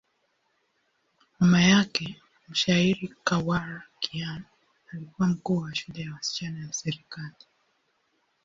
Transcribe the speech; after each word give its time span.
Mama 1.39 1.61
yake, 1.61 2.21
mshairi 2.49 3.15
Khawar 3.23 3.83
Kiani, 3.99 4.43
alikuwa 4.93 5.27
mkuu 5.27 5.57
wa 5.57 5.75
shule 5.75 6.01
ya 6.01 6.13
wasichana 6.13 6.65
ya 6.67 6.73
serikali. 6.73 7.35